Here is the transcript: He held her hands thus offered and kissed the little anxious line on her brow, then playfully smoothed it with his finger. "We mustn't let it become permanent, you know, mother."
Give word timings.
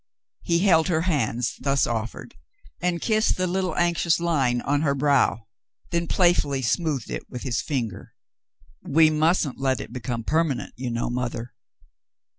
He 0.41 0.57
held 0.65 0.87
her 0.87 1.01
hands 1.01 1.57
thus 1.59 1.85
offered 1.85 2.33
and 2.81 2.99
kissed 2.99 3.37
the 3.37 3.45
little 3.45 3.77
anxious 3.77 4.19
line 4.19 4.59
on 4.61 4.81
her 4.81 4.95
brow, 4.95 5.45
then 5.91 6.07
playfully 6.07 6.63
smoothed 6.63 7.11
it 7.11 7.29
with 7.29 7.43
his 7.43 7.61
finger. 7.61 8.15
"We 8.81 9.11
mustn't 9.11 9.59
let 9.59 9.79
it 9.79 9.93
become 9.93 10.23
permanent, 10.23 10.73
you 10.75 10.89
know, 10.89 11.11
mother." 11.11 11.53